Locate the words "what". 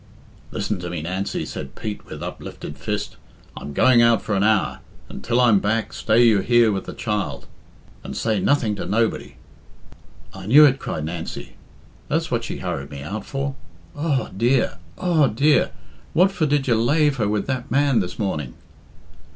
12.31-12.43, 16.13-16.31